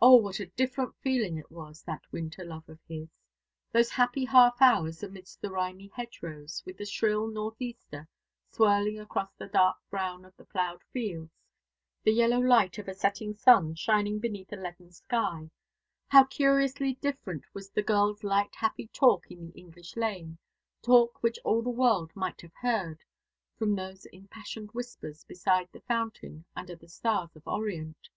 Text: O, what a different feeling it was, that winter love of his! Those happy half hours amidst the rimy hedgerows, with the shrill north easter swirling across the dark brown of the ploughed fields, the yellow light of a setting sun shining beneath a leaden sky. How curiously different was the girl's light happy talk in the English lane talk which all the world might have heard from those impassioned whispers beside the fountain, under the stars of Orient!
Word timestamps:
O, 0.00 0.14
what 0.14 0.40
a 0.40 0.46
different 0.46 0.96
feeling 1.02 1.36
it 1.36 1.50
was, 1.52 1.82
that 1.82 2.10
winter 2.10 2.42
love 2.46 2.66
of 2.70 2.78
his! 2.88 3.10
Those 3.72 3.90
happy 3.90 4.24
half 4.24 4.62
hours 4.62 5.02
amidst 5.02 5.42
the 5.42 5.50
rimy 5.50 5.88
hedgerows, 5.88 6.62
with 6.64 6.78
the 6.78 6.86
shrill 6.86 7.26
north 7.26 7.60
easter 7.60 8.08
swirling 8.50 8.98
across 8.98 9.34
the 9.34 9.46
dark 9.48 9.76
brown 9.90 10.24
of 10.24 10.34
the 10.38 10.46
ploughed 10.46 10.82
fields, 10.94 11.34
the 12.04 12.10
yellow 12.12 12.38
light 12.40 12.78
of 12.78 12.88
a 12.88 12.94
setting 12.94 13.34
sun 13.34 13.74
shining 13.74 14.18
beneath 14.18 14.50
a 14.50 14.56
leaden 14.56 14.92
sky. 14.92 15.50
How 16.08 16.24
curiously 16.24 16.94
different 16.94 17.44
was 17.52 17.68
the 17.70 17.82
girl's 17.82 18.24
light 18.24 18.54
happy 18.54 18.88
talk 18.94 19.30
in 19.30 19.42
the 19.44 19.52
English 19.52 19.94
lane 19.94 20.38
talk 20.80 21.22
which 21.22 21.38
all 21.44 21.60
the 21.60 21.68
world 21.68 22.12
might 22.14 22.40
have 22.40 22.54
heard 22.54 23.04
from 23.58 23.74
those 23.74 24.06
impassioned 24.06 24.70
whispers 24.72 25.22
beside 25.24 25.68
the 25.72 25.80
fountain, 25.82 26.46
under 26.56 26.74
the 26.76 26.88
stars 26.88 27.36
of 27.36 27.46
Orient! 27.46 28.08